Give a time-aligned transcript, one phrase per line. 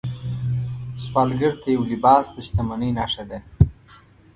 [1.05, 3.39] سوالګر ته یو لباس د شتمنۍ نښه ده